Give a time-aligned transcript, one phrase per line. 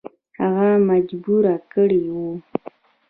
[0.39, 1.43] هغه مجبور
[1.73, 2.29] کړی وو.